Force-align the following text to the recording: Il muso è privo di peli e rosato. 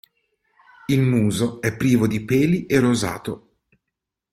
Il 0.87 0.99
muso 0.99 1.61
è 1.61 1.77
privo 1.77 2.07
di 2.07 2.25
peli 2.25 2.65
e 2.65 2.79
rosato. 2.79 3.57